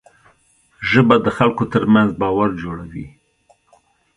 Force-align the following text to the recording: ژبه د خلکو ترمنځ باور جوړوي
ژبه 0.89 1.15
د 1.25 1.27
خلکو 1.37 1.63
ترمنځ 1.73 2.09
باور 2.21 2.49
جوړوي 2.61 3.05